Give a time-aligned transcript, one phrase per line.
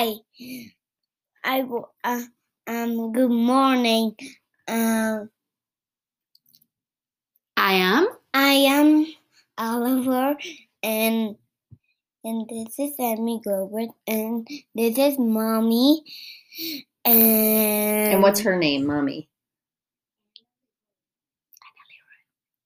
[0.00, 0.14] Hi.
[1.44, 2.22] I w- uh,
[2.66, 3.12] um.
[3.12, 4.16] Good morning.
[4.66, 5.26] Uh,
[7.54, 8.08] I am.
[8.32, 9.06] I am
[9.58, 10.38] Oliver,
[10.82, 11.36] and
[12.24, 16.02] and this is Emmy Glover, and this is Mommy,
[17.04, 19.28] and And what's her name, mommy?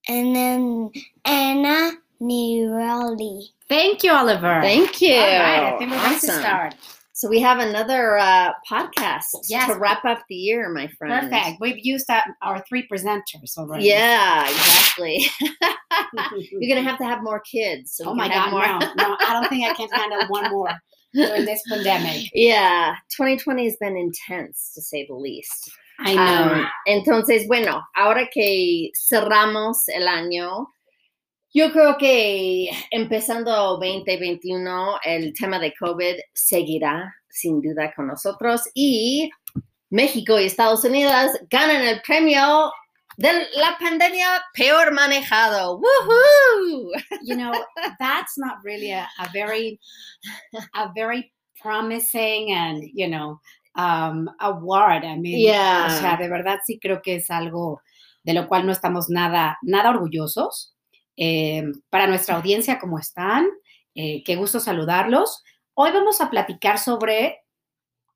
[0.08, 0.90] and then
[1.24, 3.48] Anna Nirali.
[3.68, 4.60] Thank you, Oliver.
[4.60, 5.16] Thank you.
[5.16, 6.74] All right, I think we're ready to start.
[7.24, 9.72] So we have another uh, podcast Yes.
[9.72, 11.30] to wrap up the year, my friend.
[11.30, 11.58] Perfect.
[11.58, 13.86] We've used up our three presenters already.
[13.86, 15.24] Yeah, exactly.
[16.52, 17.94] You're gonna have to have more kids.
[17.96, 18.66] So oh my God, more.
[18.66, 20.68] no, no, I don't think I can handle one more
[21.14, 22.28] during this pandemic.
[22.34, 25.70] Yeah, 2020 has been intense to say the least.
[26.00, 26.52] I know.
[26.52, 30.66] Um, entonces, bueno, ahora que cerramos el año,
[31.54, 39.30] yo creo que empezando 2021, el tema de COVID seguirá sin duda con nosotros y
[39.88, 42.72] México y Estados Unidos ganan el premio
[43.16, 45.78] de la pandemia peor manejado.
[45.78, 46.90] ¡Woohoo!
[47.22, 47.52] you know,
[48.00, 49.78] that's not really a, a very,
[50.74, 53.40] a very promising and, you know,
[53.76, 55.04] um, award.
[55.04, 55.86] I mean, Yeah.
[55.86, 57.80] o sea, de verdad sí creo que es algo
[58.24, 60.73] de lo cual no estamos nada, nada orgullosos.
[61.16, 63.46] Eh, para nuestra audiencia, ¿cómo están?
[63.94, 65.42] Eh, qué gusto saludarlos.
[65.74, 67.44] Hoy vamos a platicar sobre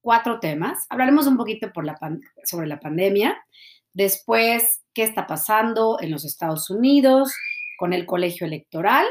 [0.00, 0.86] cuatro temas.
[0.88, 1.70] Hablaremos un poquito
[2.44, 3.36] sobre la pandemia.
[3.92, 7.32] Después, qué está pasando en los Estados Unidos
[7.78, 9.06] con el colegio electoral.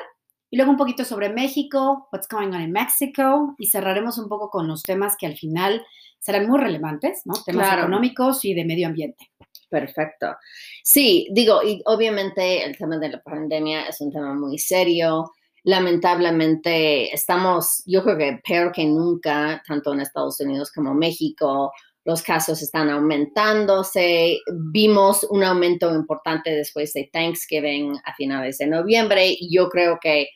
[0.50, 3.56] Y luego un poquito sobre México, what's going on in Mexico.
[3.58, 5.86] Y cerraremos un poco con los temas que al final
[6.20, 7.34] serán muy relevantes, ¿no?
[7.45, 7.81] Temas Claro.
[7.84, 9.30] económicos y de medio ambiente.
[9.70, 10.36] Perfecto.
[10.84, 15.31] Sí, digo, y obviamente el tema de la pandemia es un tema muy serio.
[15.64, 21.72] Lamentablemente estamos, yo creo que peor que nunca, tanto en Estados Unidos como México.
[22.06, 24.40] Los casos están aumentándose.
[24.72, 29.28] Vimos un aumento importante después de Thanksgiving a finales de noviembre.
[29.38, 30.28] Y yo creo que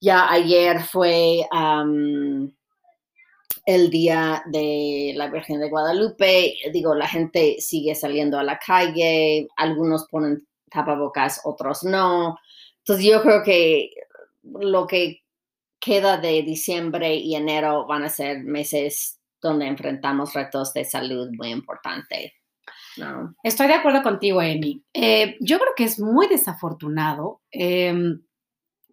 [0.00, 2.52] ya ayer fue am,
[3.66, 6.54] el día de la Virgen de Guadalupe.
[6.72, 12.38] Digo, la gente sigue saliendo a la calle, algunos ponen tapabocas, otros no.
[12.78, 13.90] Entonces yo creo que
[14.42, 15.22] lo que
[15.80, 21.50] queda de diciembre y enero van a ser meses donde enfrentamos retos de salud muy
[21.50, 22.32] importantes.
[22.96, 23.34] ¿no?
[23.42, 24.82] Estoy de acuerdo contigo, Amy.
[24.92, 28.20] Eh, yo creo que es muy desafortunado em,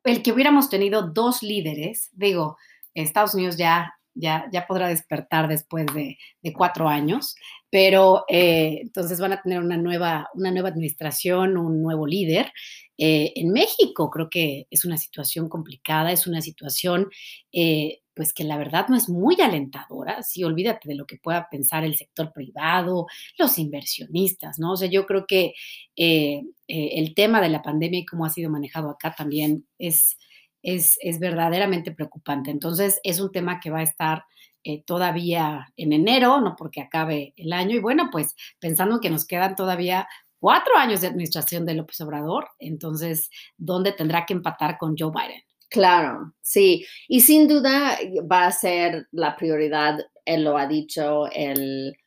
[0.05, 2.09] el que hubiéramos tenido dos líderes.
[2.13, 2.57] Digo,
[2.93, 7.35] Estados Unidos ya, ya, podrá despertar después de, de cuatro años,
[7.69, 12.51] pero eh, entonces van a tener una nueva, una nueva administración, un nuevo líder.
[12.97, 17.09] Eh, en México creo que es una situación complicada, es una situación
[17.51, 20.23] eh, pues que la verdad no es muy alentadora.
[20.23, 24.73] Sí, olvídate de lo que pueda pensar el sector privado, los inversionistas, ¿no?
[24.73, 25.53] O sea, yo creo que
[25.95, 30.17] eh, eh, el tema de la pandemia y cómo ha sido manejado acá también es,
[30.63, 32.51] es, es verdaderamente preocupante.
[32.51, 34.23] Entonces, es un tema que va a estar
[34.63, 37.75] eh, todavía en enero, no porque acabe el año.
[37.75, 40.07] Y bueno, pues pensando que nos quedan todavía
[40.39, 45.41] cuatro años de administración de López Obrador, entonces, ¿dónde tendrá que empatar con Joe Biden?
[45.69, 46.85] Claro, sí.
[47.07, 47.97] Y sin duda
[48.31, 51.97] va a ser la prioridad, él lo ha dicho, el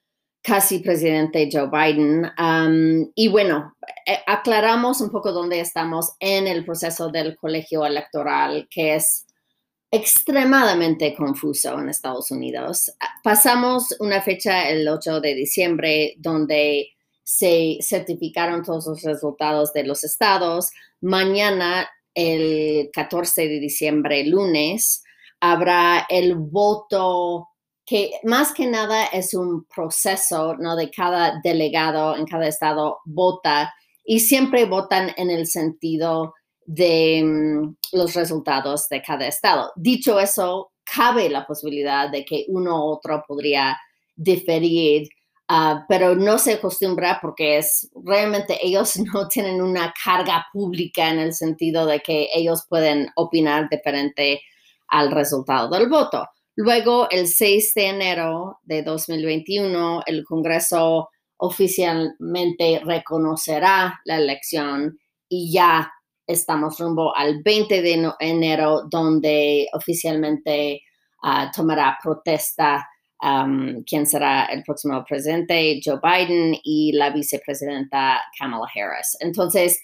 [0.43, 2.31] casi presidente Joe Biden.
[3.15, 3.77] Y bueno,
[4.07, 9.27] eh, aclaramos un poco dónde estamos en el proceso del colegio electoral, que es
[9.91, 12.91] extremadamente confuso en Estados Unidos.
[13.23, 16.91] Pasamos una fecha el 8 de diciembre donde
[17.23, 20.71] se certificaron todos los resultados de los estados.
[21.01, 21.89] Mañana
[22.19, 25.05] el 14 de diciembre, lunes,
[25.39, 27.47] habrá el voto
[27.87, 30.75] que más que nada es un proceso, ¿no?
[30.75, 33.73] De cada delegado en cada estado vota
[34.05, 36.35] y siempre votan en el sentido
[36.67, 39.71] de um, los resultados de cada estado.
[39.77, 43.79] Dicho eso, cabe la posibilidad de que uno u otro podría
[44.17, 45.09] diferir
[45.51, 51.19] Uh, pero no se acostumbra porque es realmente ellos no tienen una carga pública en
[51.21, 54.43] el sentido de que ellos pueden opinar diferente
[54.89, 56.29] al resultado del voto.
[56.55, 61.09] Luego, el 6 de enero de 2021, el Congreso
[61.39, 64.99] oficialmente reconocerá la elección
[65.29, 65.91] y ya
[66.27, 70.83] estamos rumbo al 20 de enero, donde oficialmente
[71.23, 72.87] uh, tomará protesta
[73.23, 79.17] um, quién será el próximo presidente, Joe Biden y la vicepresidenta Kamala Harris.
[79.21, 79.81] Entonces,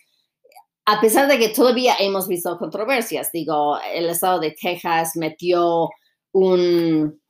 [0.87, 5.89] a pesar de que todavía hemos visto controversias, digo, el estado de Texas metió
[6.33, 7.21] un,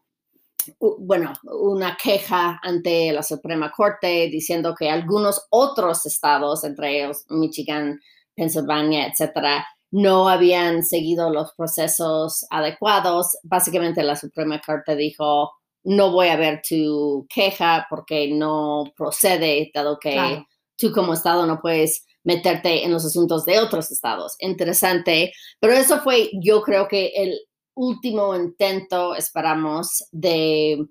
[0.80, 8.00] una queja ante la Suprema Corte diciendo que algunos otros estados, entre ellos Michigan,
[8.34, 13.38] Pennsylvania, etcétera, no habían seguido los procesos adecuados.
[13.44, 15.52] Básicamente la Suprema Corte dijo,
[15.84, 20.44] no voy a ver tu queja porque no procede, dado que
[20.76, 24.34] tú como estado no puedes meterte en los asuntos de otros estados.
[24.38, 27.38] Interesante, pero eso fue, yo creo que el
[27.74, 30.86] último intento, esperamos, de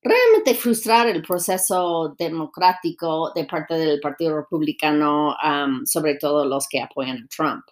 [0.00, 5.34] realmente frustrar el proceso democrático de parte del Partido Republicano,
[5.84, 7.64] sobre todo los que apoyan a Trump.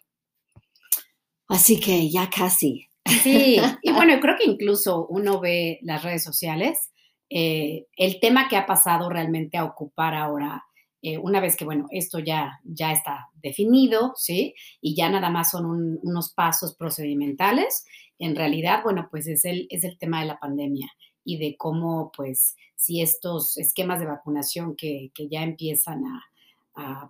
[1.49, 2.86] Así que ya casi.
[3.23, 6.91] Sí, y bueno, creo que incluso uno ve las redes sociales,
[7.31, 10.65] eh, el tema que ha pasado realmente a ocupar ahora
[11.03, 14.55] eh, una vez que, bueno, esto ya, ya está definido, ¿sí?
[14.81, 17.85] Y ya nada más son unos pasos procedimentales,
[18.19, 20.91] en realidad, bueno, pues es el, es el tema de la pandemia
[21.23, 26.25] y de cómo, pues, si estos esquemas de vacunación que, ya empiezan a,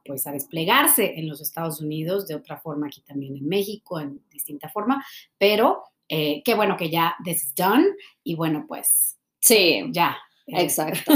[0.04, 4.20] pues, a desplegarse en los Estados Unidos, de otra forma aquí también en México, en
[4.30, 5.04] distinta forma,
[5.38, 7.84] pero eh, qué bueno que ya this is done
[8.22, 10.16] y bueno, pues, sí, ya,
[10.48, 11.12] Exacto.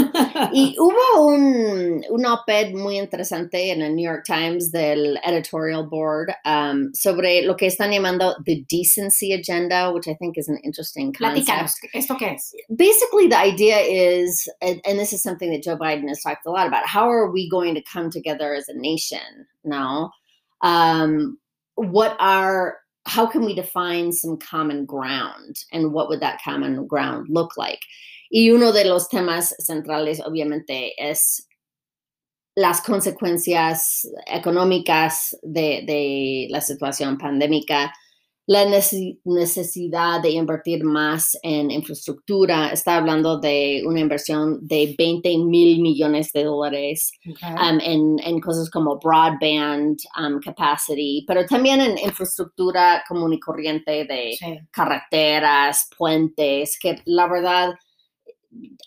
[0.53, 6.33] Y hubo un, un op-ed muy interesante en el New York Times del editorial board
[6.45, 11.13] um, sobre lo que están llamando the decency agenda, which I think is an interesting
[11.13, 11.79] concept.
[11.93, 12.53] ¿esto qué es?
[12.75, 16.51] Basically, the idea is, and, and, this is something that Joe Biden has talked a
[16.51, 20.11] lot about, how are we going to come together as a nation now?
[20.61, 21.37] Um,
[21.75, 27.25] what are how can we define some common ground and what would that common ground
[27.29, 27.79] look like
[28.33, 31.49] Y uno de los temas centrales, obviamente, es
[32.55, 37.93] las consecuencias económicas de, la situación pandémica,
[38.47, 38.65] la
[39.25, 42.69] necesidad de invertir más en infraestructura.
[42.69, 48.97] Está hablando de una inversión de 20 mil millones de dólares um, en, cosas como
[48.97, 54.37] broadband um, capacity, pero también en infraestructura común y corriente de
[54.71, 57.73] carreteras, puentes, que la verdad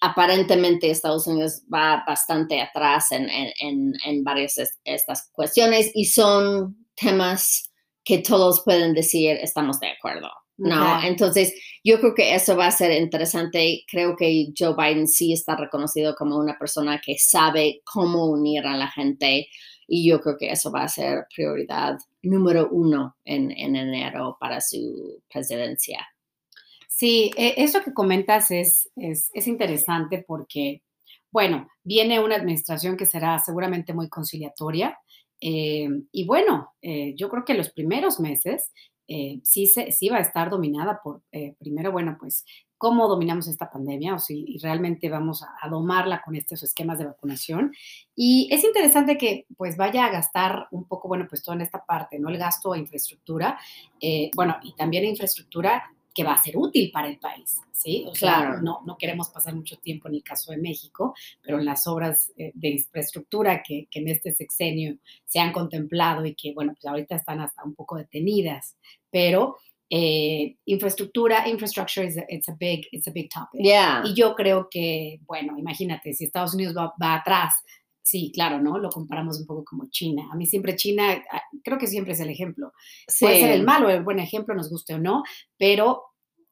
[0.01, 7.71] aparentemente Estados Unidos va bastante atrás en, en, varias de estas cuestiones y son temas
[8.05, 10.29] que todos pueden decir estamos de acuerdo.
[10.57, 11.53] No, entonces
[11.83, 13.85] yo creo que eso va a ser interesante.
[13.91, 18.77] Creo que Joe Biden sí está reconocido como una persona que sabe cómo unir a
[18.77, 19.49] la gente
[19.89, 24.61] y yo creo que eso va a ser prioridad número uno en, en enero para
[24.61, 26.07] su presidencia.
[26.97, 30.83] Sí, e, eso que comentas es, es, interesante porque,
[31.33, 34.97] bueno, viene una administración que será seguramente muy conciliatoria.
[35.41, 38.71] Eh, y bueno, eh, yo creo que los primeros meses
[39.09, 41.23] eh, sí, se, sí va a estar dominada por,
[41.59, 42.45] primero, bueno, pues
[42.79, 47.73] cómo dominamos esta pandemia o si realmente vamos a, domarla con estos esquemas de vacunación.
[48.15, 51.85] Y es interesante que pues vaya a gastar un poco, bueno, pues toda en esta
[51.85, 52.29] parte, ¿no?
[52.29, 53.59] El gasto a infraestructura,
[54.37, 58.05] bueno, y también infraestructura que va a ser útil para el país, ¿sí?
[58.07, 61.65] O sea, no, no queremos pasar mucho tiempo en el caso de México, pero en
[61.65, 66.53] las obras eh, de infraestructura que, que, en este sexenio se han contemplado y que,
[66.55, 68.77] bueno, pues ahorita están hasta un poco detenidas,
[69.11, 69.57] pero
[69.91, 73.61] eh, infraestructura, infrastructure is a, it's a big, it's a big topic.
[73.61, 74.03] Yeah.
[74.05, 77.55] Y yo creo que, bueno, imagínate, si Estados Unidos va, va atrás
[78.05, 78.79] sí, claro, ¿no?
[78.79, 80.29] Lo comparamos un poco como China.
[80.31, 82.73] A mí siempre China, ah, creo que siempre es el ejemplo.
[83.19, 85.23] Puede ser el malo o el buen ejemplo, nos guste o no,
[85.59, 86.03] pero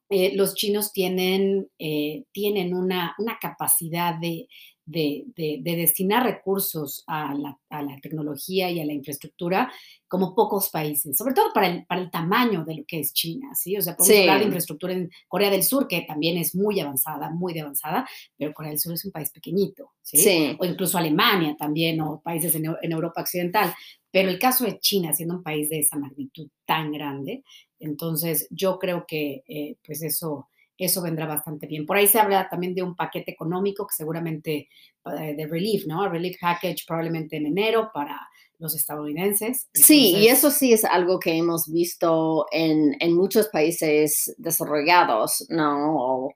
[0.09, 4.47] eh, los chinos tienen, eh, tienen una, una capacidad de,
[4.85, 5.25] de,
[5.63, 7.57] destinar recursos a la,
[8.01, 9.71] tecnología y a la infraestructura
[10.07, 13.55] como pocos países, sobre todo para el, para el tamaño de lo que es China,
[13.55, 13.75] ¿sí?
[13.77, 17.31] O sea, podemos hablar de infraestructura en Corea del Sur, que también es muy avanzada,
[17.31, 20.55] muy avanzada, pero Corea del Sur es un país pequeñito, ¿sí?
[20.59, 23.73] O incluso Alemania también, o países en, Europa Occidental.
[24.11, 27.43] Pero el caso de China, siendo un país de esa magnitud tan grande,
[27.79, 31.85] entonces yo creo que eh, pues eso eso vendrá bastante bien.
[31.85, 34.69] Por ahí se habla también de un paquete económico que seguramente
[35.05, 36.07] eh, de relief, ¿no?
[36.09, 38.19] Relief package probablemente en enero para
[38.59, 39.67] los estadounidenses.
[39.73, 46.29] sí, y eso sí es algo que hemos visto en, muchos países desarrollados, ¿no?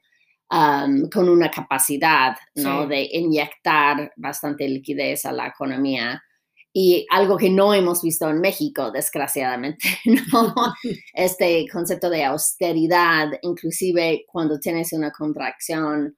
[0.49, 2.87] con una capacidad, ¿no?
[2.87, 6.21] De inyectar bastante liquidez a la economía
[6.79, 10.53] y algo que no hemos visto en México, desgraciadamente, ¿no?
[11.13, 16.15] Este concepto de austeridad, inclusive cuando tienes una contracción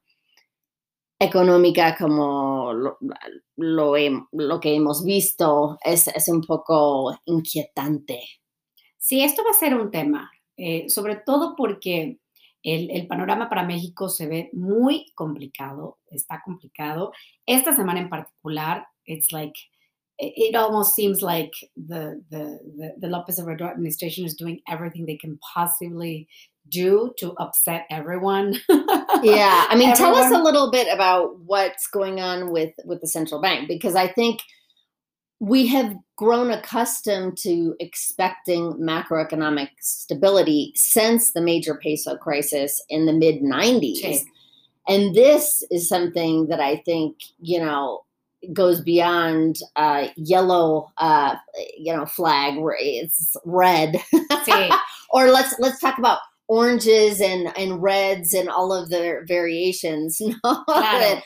[1.17, 2.97] económica como lo,
[3.55, 8.19] lo, que hemos visto, es, es, un poco inquietante.
[8.97, 12.19] Sí, esto va a ser un tema, eh, sobre todo porque
[12.63, 17.13] el, el, panorama para México se ve muy complicado, está complicado.
[17.45, 19.57] Esta semana en particular, it's like,
[20.19, 25.15] it almost seems like the, the, the, the Lopez Obrador administration is doing everything they
[25.15, 26.27] can possibly
[26.67, 28.53] do to upset everyone.
[28.69, 29.95] yeah, I mean, everyone.
[29.95, 33.95] tell us a little bit about what's going on with with the central bank because
[33.95, 34.41] I think
[35.39, 43.13] we have grown accustomed to expecting macroeconomic stability since the major peso crisis in the
[43.13, 43.99] mid 90s.
[43.99, 44.23] Okay.
[44.87, 48.03] And this is something that I think, you know,
[48.53, 51.35] goes beyond uh, yellow, uh,
[51.77, 54.01] you know, flag where it's red.
[55.11, 60.19] Or let's let's talk about oranges and, and reds and all of their variations.
[60.43, 60.63] ¿no?
[60.65, 61.21] Claro.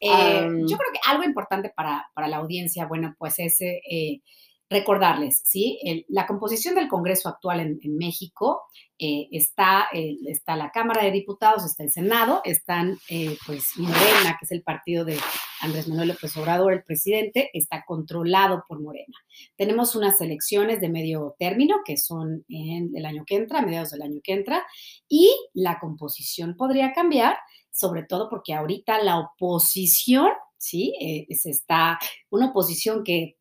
[0.00, 4.22] Eh, um, yo creo que algo importante para, para la audiencia, bueno, pues es eh,
[4.70, 5.78] recordarles, ¿sí?
[5.82, 8.62] El, la composición del Congreso actual en, en México
[8.98, 14.44] eh, está, está la Cámara de Diputados, está el Senado, están, eh, pues, Morena, que
[14.44, 15.18] es el partido de
[15.60, 19.16] Andrés Manuel López Obrador, el presidente, está controlado por Morena.
[19.56, 24.02] Tenemos unas elecciones de medio término, que son en el año que entra, mediados del
[24.02, 24.64] año que entra,
[25.08, 27.36] y la composición podría cambiar
[27.70, 30.94] sobre todo porque ahorita la oposición, ¿sí?
[31.00, 31.98] Eh, está
[32.30, 33.36] una oposición que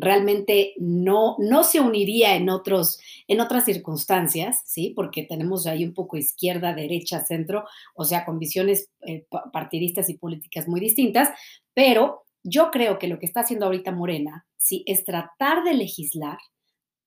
[0.00, 4.92] realmente no, no se uniría en, otros, en otras circunstancias, ¿sí?
[4.96, 7.64] Porque tenemos ahí un poco izquierda, derecha, centro,
[7.94, 11.28] o sea, con visiones eh, partidistas y políticas muy distintas,
[11.74, 14.82] pero yo creo que lo que está haciendo ahorita Morena, ¿sí?
[14.86, 16.38] Es tratar de legislar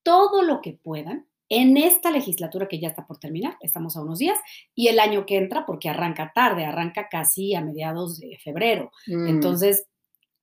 [0.03, 4.19] todo lo que puedan en esta legislatura que ya está por terminar, estamos a unos
[4.19, 4.37] días,
[4.73, 8.91] y el año que entra, porque arranca tarde, arranca casi a mediados de febrero.
[9.07, 9.27] Mm.
[9.27, 9.85] Entonces,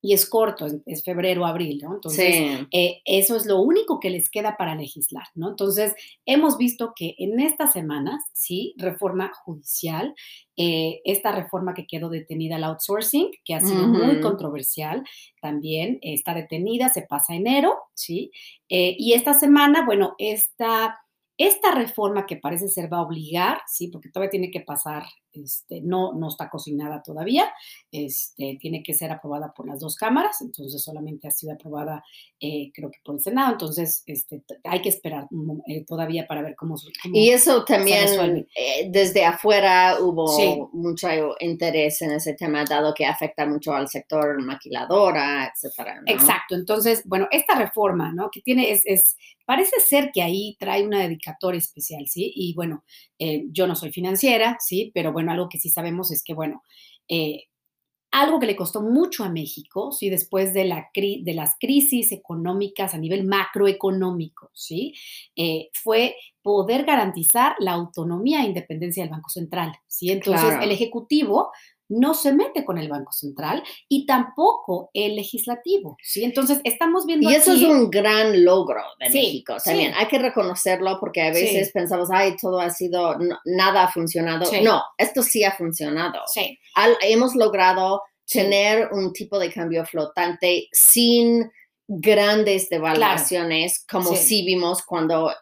[0.03, 1.95] y es corto, es, febrero, abril, ¿no?
[1.95, 5.51] Entonces, eh, eso es lo único que les queda para legislar, ¿no?
[5.51, 10.15] Entonces, hemos visto que en estas semanas, sí, reforma judicial,
[10.57, 15.05] eh, esta reforma que quedó detenida, el outsourcing, que ha sido muy controversial,
[15.43, 18.31] también está detenida, se pasa enero, ¿sí?
[18.69, 20.99] Eh, y esta semana, bueno, esta
[21.41, 25.81] esta reforma que parece ser va a obligar, sí, porque todavía tiene que pasar, este,
[25.81, 27.53] no, no está cocinada todavía,
[27.91, 32.03] este, tiene que ser aprobada por las dos cámaras, entonces solamente ha sido aprobada,
[32.41, 35.29] eh, creo que por el Senado, entonces este, hay que esperar
[35.67, 41.09] eh, todavía para ver cómo, cómo Y eso también, eh, desde afuera hubo mucho
[41.41, 46.03] interés en ese tema, dado que afecta mucho al sector maquiladora, etcétera.
[46.07, 48.31] Exacto, entonces, bueno, esta reforma, ¿no?
[48.31, 49.17] Que tiene, es, es
[49.51, 52.33] Parece ser que ahí trae una dedicatoria especial, ¿sí?
[52.37, 52.85] Y bueno,
[53.19, 54.93] eh, yo no soy financiera, ¿sí?
[54.95, 56.63] Pero bueno, algo que sí sabemos es que, bueno,
[57.09, 57.45] eh,
[58.13, 60.11] algo que le costó mucho a México, ¿sí?
[60.11, 64.95] Después de, la de las crisis económicas a nivel macroeconómico, ¿sí?
[65.37, 70.11] Eh, fue poder garantizar la autonomía e independencia del Banco Central, ¿sí?
[70.11, 71.53] Entonces, el Ejecutivo
[71.91, 75.97] no se mete con el Banco Central y tampoco el legislativo.
[76.03, 76.25] ¿sí?
[76.25, 77.29] Entonces, estamos viendo.
[77.29, 79.93] Y eso es un gran logro de México también.
[79.95, 84.51] Hay que reconocerlo porque a veces pensamos, ay, todo ha sido, nada ha funcionado.
[84.63, 86.21] No, esto sí ha funcionado.
[86.33, 86.59] Sí.
[87.03, 91.51] hemos logrado tener un tipo de cambio flotante sin
[91.89, 95.35] grandes devaluaciones, como sí vimos cuando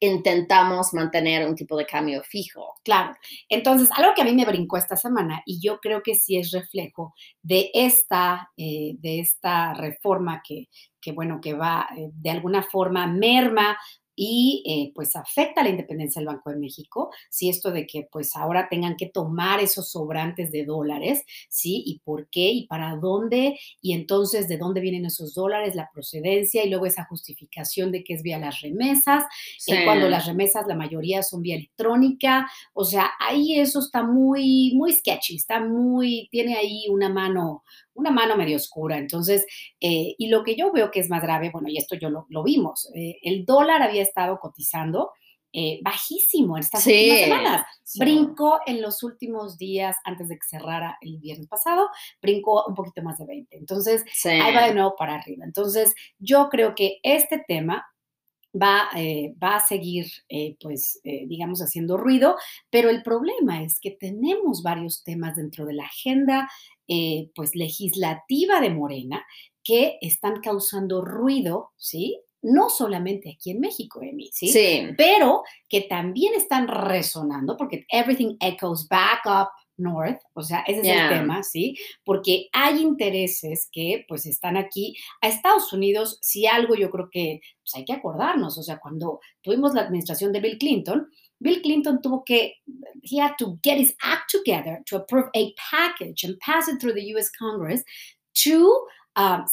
[0.00, 2.74] intentamos mantener un tipo de cambio fijo.
[2.84, 3.14] Claro.
[3.48, 6.50] Entonces, algo que a mí me brincó esta semana y yo creo que sí es
[6.50, 10.68] reflejo de esta, eh, de esta reforma que,
[11.00, 13.78] que, bueno, que va eh, de alguna forma merma
[14.16, 18.34] y eh, pues afecta la independencia del Banco de México, si esto de que pues
[18.34, 21.82] ahora tengan que tomar esos sobrantes de dólares, ¿sí?
[21.86, 22.48] ¿Y por qué?
[22.48, 23.58] ¿Y para dónde?
[23.82, 25.74] Y entonces, ¿de dónde vienen esos dólares?
[25.74, 29.24] La procedencia y luego esa justificación de que es vía las remesas,
[29.66, 34.72] eh, cuando las remesas la mayoría son vía electrónica, o sea, ahí eso está muy,
[34.74, 37.64] muy sketchy, está muy, tiene ahí una mano,
[37.96, 38.98] una mano medio oscura.
[38.98, 39.46] Entonces,
[39.80, 42.42] eh, y lo que yo veo que es más grave, bueno, y esto yo lo,
[42.44, 45.10] vimos, eh, el dólar había estado cotizando
[45.52, 47.66] eh, bajísimo en estas últimas semanas.
[47.98, 51.88] Brincó en los últimos días, antes de que cerrara el viernes pasado,
[52.20, 53.56] brincó un poquito más de 20.
[53.56, 55.44] Entonces, ahí va de nuevo para arriba.
[55.44, 57.86] Entonces, yo creo que este tema
[58.54, 58.90] va,
[59.42, 60.06] va, a seguir,
[60.60, 62.36] pues, digamos, haciendo ruido,
[62.68, 66.50] pero el problema es que tenemos varios temas dentro de la agenda
[66.88, 69.24] eh, pues legislativa de Morena
[69.62, 72.20] que están causando ruido, ¿sí?
[72.42, 74.48] No solamente aquí en México, Emi, ¿sí?
[74.48, 74.82] Sí.
[74.96, 80.86] Pero que también están resonando porque everything echoes back up north, o sea, ese es
[80.86, 81.76] el tema, ¿sí?
[82.04, 84.96] Porque hay intereses que pues están aquí.
[85.20, 89.20] A Estados Unidos, si algo yo creo que pues, hay que acordarnos, o sea, cuando
[89.42, 91.08] tuvimos la administración de Bill Clinton,
[91.42, 92.52] Bill Clinton tuvo que,
[93.02, 96.94] he had to get his act together to approve a package and pass it through
[96.94, 97.82] the US Congress
[98.34, 99.44] to um,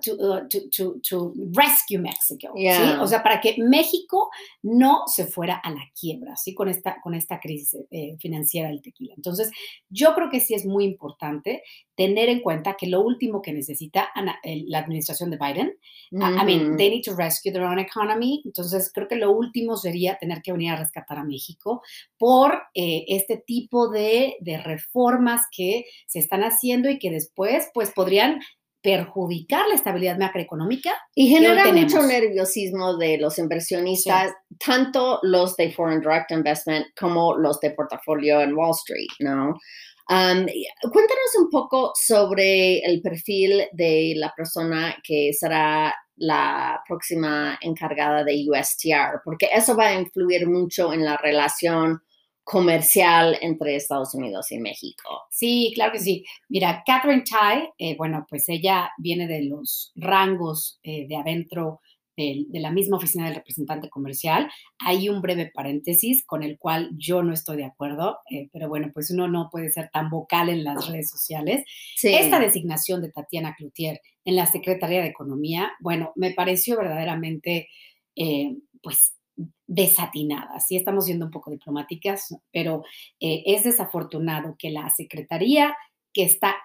[0.00, 2.92] to, uh, to, to, to, rescue Mexico, ¿sí?
[3.00, 4.30] O sea, para que México
[4.62, 6.54] no se fuera a la quiebra, ¿sí?
[6.54, 9.14] Con esta, con esta crisis eh, financiera del tequila.
[9.16, 9.50] Entonces,
[9.88, 11.62] yo creo que sí es muy importante
[11.96, 15.74] tener en cuenta que lo último que necesita la administración de Biden,
[16.12, 18.42] I mean, they need to rescue their own economy.
[18.44, 21.82] Entonces, creo que lo último sería tener que venir a rescatar a México
[22.16, 27.90] por eh, este tipo de, de reformas que se están haciendo y que después, pues,
[27.90, 28.40] podrían
[28.82, 30.92] perjudicar la estabilidad macroeconómica.
[31.14, 34.32] Y genera mucho nerviosismo de los inversionistas,
[34.64, 39.58] tanto los de Foreign Direct Investment como los de portafolio en Wall Street, ¿no?
[40.10, 48.44] cuéntanos un poco sobre el perfil de la persona que será la próxima encargada de
[48.48, 52.02] USTR, porque eso va a influir mucho en la relación
[52.44, 55.22] comercial entre Estados Unidos y México.
[55.30, 56.24] Sí, claro que sí.
[56.48, 61.80] Mira, Catherine Tai, eh, bueno, pues ella viene de los rangos eh, de adentro
[62.16, 64.50] de, la misma oficina del representante comercial.
[64.78, 68.90] Hay un breve paréntesis con el cual yo no estoy de acuerdo, eh, pero bueno,
[68.92, 71.64] pues uno no puede ser tan vocal en las redes sociales.
[72.02, 77.68] Esta designación de Tatiana Cloutier en la Secretaría de Economía, bueno, me pareció verdaderamente,
[78.82, 79.14] pues,
[79.66, 80.66] desatinadas.
[80.66, 82.84] Sí, estamos siendo un poco diplomáticas, pero
[83.20, 85.76] eh, es desafortunado que la Secretaría
[86.12, 86.56] que está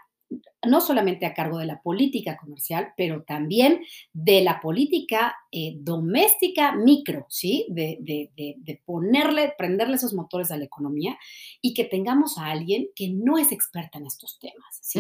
[0.66, 3.82] no solamente a cargo de la política comercial, pero también
[4.14, 7.66] de la política eh, doméstica micro, ¿sí?
[7.70, 11.18] De, ponerle, prenderle esos motores a la economía
[11.62, 15.00] y que tengamos a alguien que no es experta en estos temas, ¿sí?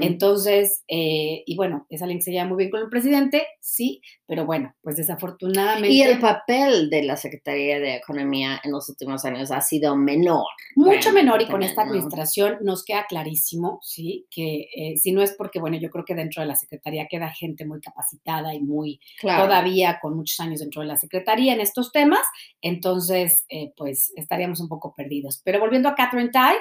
[0.00, 4.00] Entonces, eh, y bueno, es alguien que se lleva muy bien con el presidente, sí,
[4.26, 5.90] pero bueno, pues desafortunadamente...
[5.90, 10.46] Y el papel de la Secretaría de Economía en los últimos años ha sido menor.
[10.76, 14.26] Mucho menor y con esta administración nos queda clarísimo, ¿sí?
[14.30, 17.28] Que eh, si no es porque, bueno, yo creo que dentro de la Secretaría queda
[17.28, 21.92] gente muy capacitada y muy todavía con muchos años dentro de la Secretaría en estos
[21.92, 22.22] temas,
[22.62, 25.42] entonces, eh, pues estaríamos un poco perdidos.
[25.44, 26.56] Pero volviendo a Catherine Tai,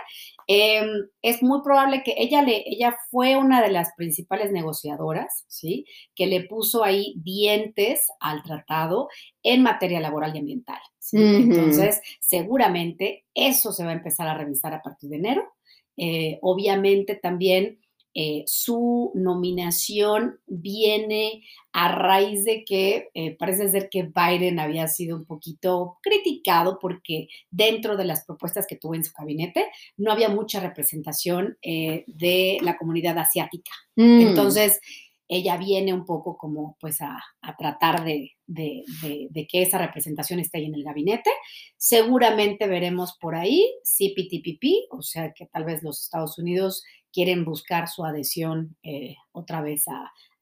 [0.48, 5.86] em, es muy probable que ella, le, ella fue una de las principales negociadoras, ¿sí?
[6.14, 9.08] Que le puso ahí dientes al tratado
[9.42, 10.82] en materia laboral y ambiental.
[11.14, 15.54] Entonces, seguramente eso se va a empezar a revisar a partir de enero.
[15.96, 17.80] Eh, obviamente también
[18.16, 25.18] eh, su nominación viene a raíz de que eh, parece ser que Biden había sido
[25.18, 29.66] un poquito criticado porque dentro de las propuestas que tuvo en su gabinete
[29.98, 33.72] no había mucha representación eh, de la comunidad asiática.
[33.96, 34.22] Mm.
[34.22, 34.80] Entonces,
[35.28, 37.20] ella viene un poco como pues a,
[37.58, 41.32] tratar de, que esa representación esté ahí en el gabinete.
[41.78, 47.88] Seguramente veremos por ahí CPTPP, o sea que tal vez los Estados Unidos quieren buscar
[47.88, 49.86] su adhesión eh, otra vez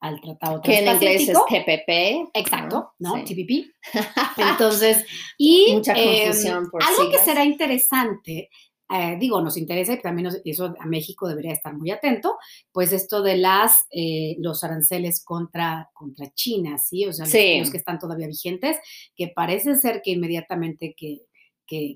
[0.00, 2.30] al Tratado Que en inglés es TPP.
[2.34, 3.22] Exacto, ¿no?
[3.22, 3.70] TPP.
[4.38, 5.04] Entonces,
[5.38, 8.48] y Mucha em, confusión por algo que será interesante,
[8.94, 12.36] eh, digo, nos interesa y también eso a México debería estar muy atento,
[12.72, 17.06] pues esto de las, eh, los aranceles contra, contra China, ¿sí?
[17.06, 18.76] O sea, los que están todavía vigentes,
[19.14, 21.20] que parece ser que inmediatamente que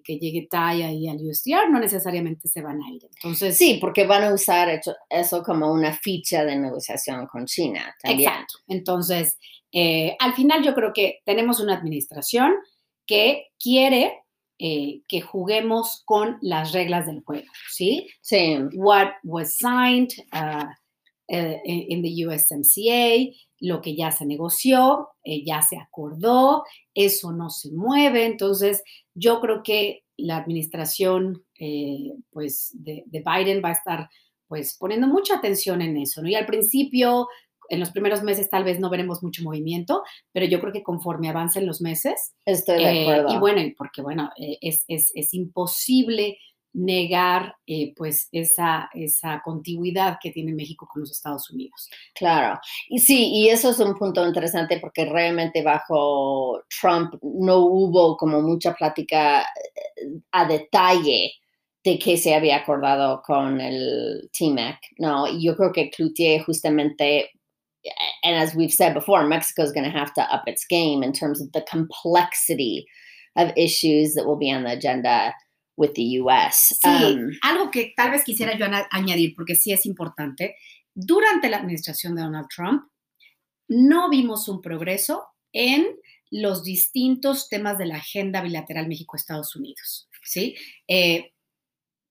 [0.02, 3.02] que, llegue TAI y al USDR, no necesariamente se van a ir.
[3.04, 8.30] Entonces, sí, porque van a usar eso como una ficha de negociación con China también.
[8.30, 8.54] Exacto.
[8.68, 9.36] Entonces,
[9.72, 12.54] eh, al final yo creo que tenemos una administración
[13.06, 14.22] que quiere
[14.58, 18.08] eh, que juguemos con las reglas del juego, ¿sí?
[18.22, 18.56] Sí.
[18.74, 20.64] What was signed uh,
[21.28, 27.50] uh, in the USMCA, lo que ya se negoció, eh, ya se acordó, eso no
[27.50, 28.24] se mueve.
[28.24, 28.82] Entonces,
[29.16, 34.09] yo creo que la administración eh, pues, de, Biden va a estar
[34.46, 36.22] pues, poniendo mucha atención en eso.
[36.22, 36.29] ¿no?
[36.29, 37.29] Y al principio,
[37.68, 40.02] en los primeros meses tal vez no veremos mucho movimiento,
[40.33, 42.35] pero yo creo que conforme avancen los meses.
[42.44, 43.35] Estoy de acuerdo.
[43.35, 46.38] y bueno, porque bueno, es, es, es imposible
[46.76, 51.88] negar eh, pues esa, esa continuidad que tiene México con los Estados Unidos.
[52.14, 58.16] Claro, y sí, y eso es un punto interesante porque realmente bajo Trump no hubo
[58.16, 61.32] como mucha plática eh, a detalle
[61.82, 65.26] de qué se había acordado con el TMEC, ¿no?
[65.38, 67.30] Yo creo que Cloutier justamente
[68.24, 71.12] and as we've said before, Mexico is going to have to up its game in
[71.12, 72.84] terms of the complexity
[73.36, 75.32] of issues that will be on the agenda
[75.76, 76.78] with the US.
[76.80, 80.56] Sí, um, algo que tal vez quisiera yo añadir, porque sí es importante,
[80.94, 82.84] durante la administración de Donald Trump
[83.68, 85.86] no vimos un progreso en
[86.30, 90.56] los distintos temas de la agenda bilateral México-Estados Unidos, ¿sí?
[90.88, 91.32] Eh,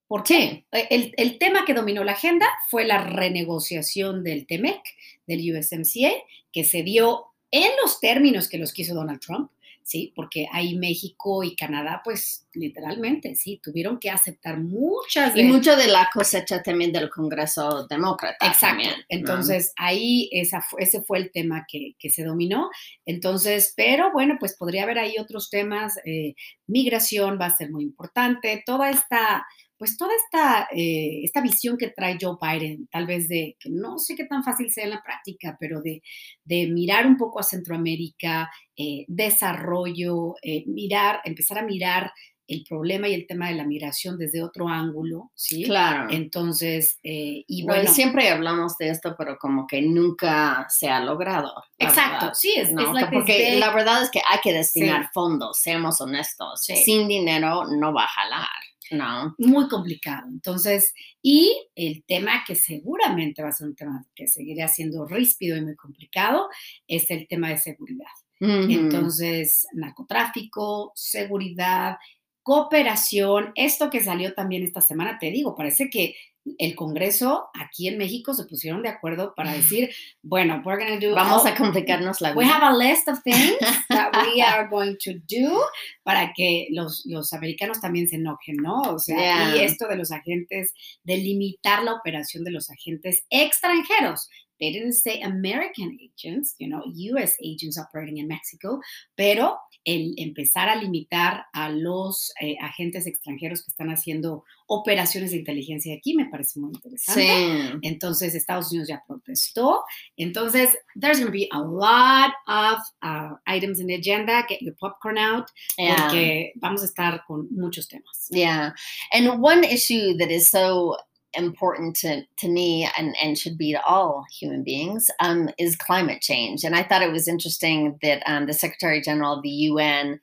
[0.07, 0.65] ¿Por qué?
[0.71, 4.81] El, el, tema que dominó la agenda fue la renegociación del TEMEC,
[5.25, 6.11] del USMCA,
[6.51, 9.49] que se dio en los términos que los quiso Donald Trump,
[9.85, 10.11] ¿sí?
[10.15, 15.41] Porque ahí México y Canadá, pues literalmente, sí, tuvieron que aceptar muchas de...
[15.41, 18.47] Y mucho de la cosecha también del Congreso Demócrata.
[18.47, 18.89] Exacto.
[19.09, 22.71] Entonces, ahí esa, ese fue el tema que, que, se dominó.
[23.05, 25.99] Entonces, pero bueno, pues podría haber ahí otros temas.
[26.03, 26.33] Eh,
[26.65, 28.63] migración va a ser muy importante.
[28.65, 29.45] Toda esta
[29.77, 33.99] pues toda esta, eh, esta visión que trae Joe Biden, tal vez de, que no
[33.99, 36.01] sé qué tan fácil sea en la práctica, pero de,
[36.43, 42.11] de mirar un poco a Centroamérica, eh, desarrollo, eh, mirar, empezar a mirar
[42.47, 45.63] el problema y el tema de la migración desde otro ángulo, ¿sí?
[45.63, 46.11] Claro.
[46.11, 47.91] Entonces, y bueno.
[47.91, 51.51] siempre hablamos de esto, pero como que nunca se ha logrado.
[51.79, 52.93] Exacto, sí, es, ¿no?
[53.11, 56.61] Porque la verdad es que hay que destinar fondos, seamos honestos.
[56.61, 58.74] Sin dinero no va a jalar.
[58.91, 59.35] No.
[59.37, 60.27] Muy complicado.
[60.29, 65.57] Entonces, y el tema que seguramente va a ser un tema que seguirá siendo ríspido
[65.57, 66.47] y muy complicado
[66.87, 68.05] es el tema de seguridad.
[68.39, 71.97] Entonces, narcotráfico, seguridad,
[72.43, 76.15] cooperación, esto que salió también esta semana, te digo, parece que
[76.57, 79.89] el Congreso aquí en México se pusieron de acuerdo para decir,
[80.21, 82.37] bueno, we're going to do vamos a complicarnos la vida.
[82.37, 83.57] We have a list of things
[83.89, 85.59] that we are going to do
[86.03, 88.81] para que los, los americanos también se enojen, ¿no?
[88.83, 94.29] O sea, y esto de los agentes, de limitar la operación de los agentes extranjeros.
[94.57, 98.79] They didn't say American agents, you know, US agents operating in Mexico,
[99.15, 105.37] pero el empezar a limitar a los eh, agentes extranjeros que están haciendo operaciones de
[105.37, 107.21] inteligencia aquí me parece muy interesante.
[107.21, 107.79] Sí.
[107.83, 109.83] Entonces, Estados Unidos ya protestó.
[110.17, 114.43] Entonces, there's going to be a lot of uh, items in the agenda.
[114.49, 115.45] Get your popcorn out.
[115.77, 115.95] Yeah.
[115.95, 118.27] Porque vamos a estar con muchos temas.
[118.31, 118.73] Yeah.
[119.13, 120.97] And one issue that is so
[121.37, 126.21] important to, to me and, and should be to all human beings um, is climate
[126.21, 126.63] change.
[126.63, 130.19] And I thought it was interesting that um, the Secretary General of the UN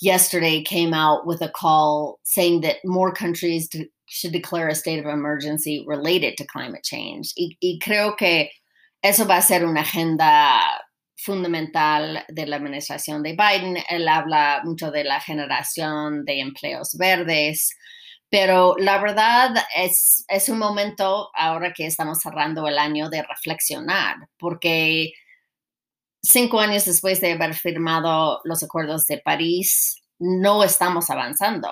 [0.00, 4.98] yesterday came out with a call saying that more countries to, should declare a state
[4.98, 7.32] of emergency related to climate change.
[7.36, 8.48] Y, y creo que
[9.02, 10.80] eso va a ser una agenda
[11.16, 13.78] fundamental de la administración de Biden.
[13.88, 17.70] Él habla mucho de la generación de empleos verdes.
[18.30, 24.16] Pero la verdad es, es un momento ahora que estamos cerrando el año de reflexionar,
[24.38, 25.12] porque
[26.22, 31.68] cinco años después de haber firmado los acuerdos de París, no estamos avanzando.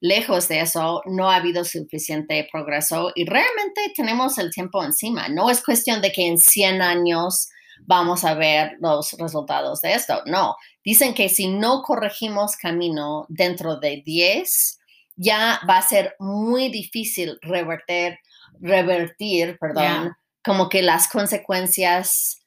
[0.00, 5.28] Lejos de eso, no ha habido suficiente progreso y realmente tenemos el tiempo encima.
[5.28, 7.48] No es cuestión de que en 100 años
[7.82, 10.22] vamos a ver los resultados de esto.
[10.26, 14.79] No, dicen que si no corregimos camino dentro de 10,
[15.20, 18.18] ya va a ser muy difícil revertir,
[18.58, 22.38] revertir, perdón, como que las consecuencias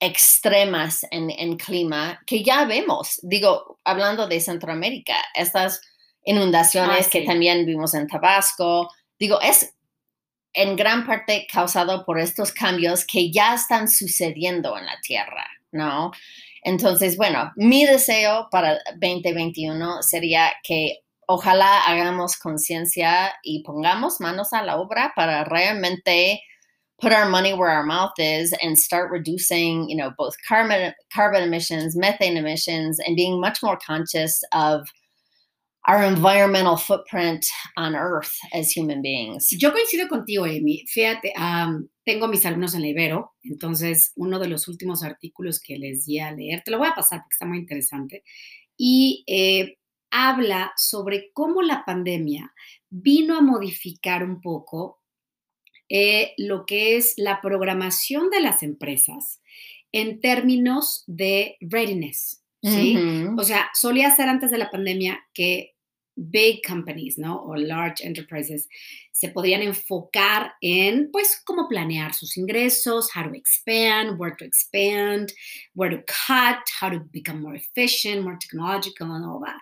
[0.00, 3.20] extremas en, en, clima que ya vemos.
[3.22, 5.80] Digo, hablando de Centroamérica, estas
[6.24, 9.72] inundaciones ah, que también vimos en Tabasco, digo, es
[10.54, 16.10] en gran parte causado por estos cambios que ya están sucediendo en la Tierra, ¿no?
[16.62, 24.62] Entonces, bueno, mi deseo para 2021 sería que ojalá hagamos conciencia y pongamos manos a
[24.62, 26.40] la obra para realmente
[26.98, 31.42] put our money where our mouth is and start reducing, you know, both carbon carbon
[31.42, 34.86] emissions, methane emissions, and being much more conscious of
[35.86, 39.48] our environmental footprint on Earth as human beings.
[39.52, 40.84] Yo coincido contigo, Amy.
[40.88, 45.76] Fíjate, um, tengo mis alumnos en la Ibero, entonces uno de los últimos artículos que
[45.78, 48.24] les di a leer, te lo voy a pasar porque está muy interesante,
[48.76, 49.76] y eh,
[50.16, 52.54] habla sobre cómo la pandemia
[52.88, 55.02] vino a modificar un poco
[55.88, 59.42] eh, lo que es la programación de las empresas
[59.92, 62.42] en términos de readiness.
[62.62, 62.98] ¿sí?
[63.38, 65.75] O sea, solía ser antes de la pandemia que
[66.16, 67.42] big companies, ¿no?
[67.42, 68.68] O large enterprises
[69.12, 75.32] se podían enfocar en, pues, cómo planear sus ingresos, how to expand, where to expand,
[75.74, 79.60] where to cut, how to become more efficient, more technological and all that.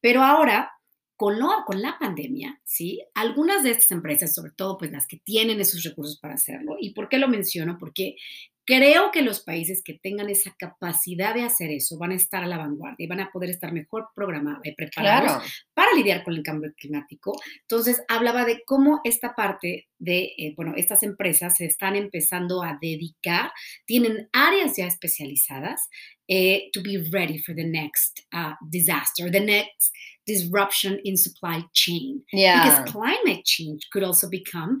[0.00, 0.70] Pero ahora,
[1.16, 3.02] con, con la pandemia, ¿sí?
[3.14, 6.76] Algunas de estas empresas, sobre todo, pues, las que tienen esos recursos para hacerlo.
[6.78, 7.78] ¿Y por qué lo menciono?
[7.78, 8.16] Porque
[8.66, 12.46] Creo que los países que tengan esa capacidad de hacer eso van a estar a
[12.46, 15.44] la vanguardia y van a poder estar mejor programados y preparados Claro.
[15.74, 17.32] para lidiar con el cambio climático.
[17.62, 22.78] Entonces, hablaba de cómo esta parte de, eh, bueno, estas empresas se están empezando a
[22.80, 23.52] dedicar,
[23.86, 25.80] tienen áreas ya especializadas
[26.28, 29.92] eh, to be ready for the next uh, disaster, the next
[30.26, 32.22] disruption in supply chain.
[32.32, 32.62] Yeah.
[32.64, 34.78] Because climate change could also become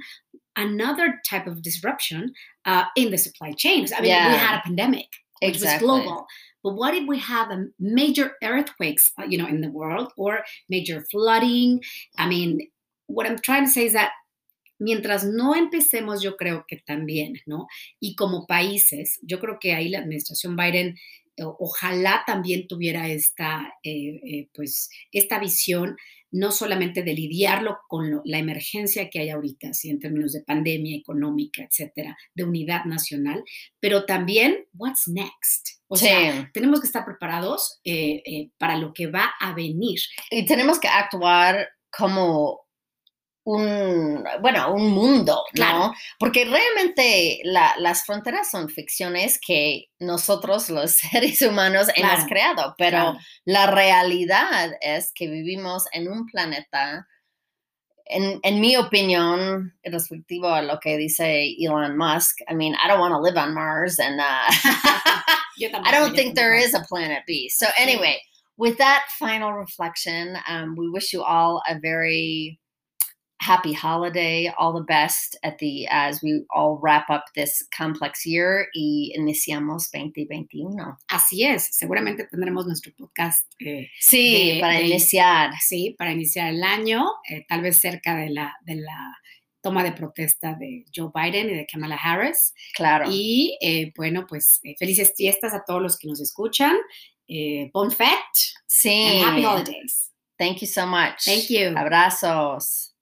[0.56, 2.32] another type of disruption
[2.64, 3.92] uh, in the supply chains.
[3.92, 5.08] I mean, we had a pandemic,
[5.40, 5.86] which Exactly.
[5.86, 6.26] was global.
[6.62, 10.44] But what if we have a major earthquakes, uh, you know, in the world or
[10.68, 11.82] major flooding?
[12.16, 12.68] I mean,
[13.06, 14.12] what I'm trying to say is that
[14.80, 17.66] mientras no empecemos, yo creo que también, ¿no?
[18.00, 20.96] Y como países, yo creo que ahí la administración Biden
[21.58, 25.96] ojalá también tuviera esta, eh, eh, pues, esta visión
[26.30, 29.88] no solamente de lidiarlo con lo- la emergencia que hay ahorita, ¿sí?
[29.90, 33.44] en términos de pandemia económica, etcétera, de unidad nacional,
[33.78, 35.78] pero también, what's next?
[35.86, 36.06] O Sí.
[36.06, 40.00] sea, tenemos que estar preparados eh, eh, para lo que va a venir.
[40.30, 42.63] y tenemos que actuar como
[43.44, 45.44] un, bueno, un mundo, ¿no?
[45.54, 45.92] Claro.
[46.18, 52.90] Porque realmente la- las fronteras son ficciones que nosotros los seres humanos hemos creado, pero
[52.98, 53.18] Claro.
[53.44, 57.06] la realidad es que vivimos en un planeta,
[58.06, 63.00] en, en mi opinión, respectivo a lo que dice Elon Musk, I mean, I don't
[63.00, 64.24] want to live on Mars and uh,
[65.84, 67.48] I don't think there is a planet B.
[67.48, 68.20] So anyway,
[68.56, 72.58] with that final reflection, um, we wish you all a very
[73.46, 78.66] happy holiday, all the best at the as we all wrap up this complex year
[78.74, 80.96] y iniciamos 2021.
[81.08, 85.50] Así es, seguramente tendremos nuestro podcast, eh, Sí, De- para de- iniciar.
[85.60, 89.16] sí, para iniciar el año, eh, tal vez cerca de la, de la
[89.60, 92.52] toma de protesta de Joe Biden y de Kamala Harris.
[92.74, 93.06] Claro.
[93.10, 96.76] Y eh, bueno, pues felices fiestas a todos los que nos escuchan.
[97.72, 98.90] Bon fête sí.
[98.90, 100.10] and happy holidays.
[100.38, 101.24] Thank you so much.
[101.24, 101.74] Thank you.
[101.78, 102.93] Abrazos.